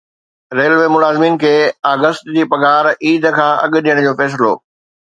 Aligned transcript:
railway 0.59 0.87
ملازمن 0.95 1.33
کي 1.43 1.53
August 1.93 2.23
جي 2.35 2.43
پگھار 2.53 2.83
عيد 3.03 3.23
کان 3.37 3.53
اڳ 3.65 3.71
ڏيڻ 3.85 3.97
جو 4.05 4.11
فيصلو 4.19 4.53